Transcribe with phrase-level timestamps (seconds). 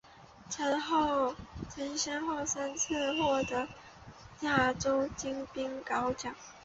[0.49, 3.67] 曾先后三次获得
[4.39, 6.35] 亚洲金冰镐奖。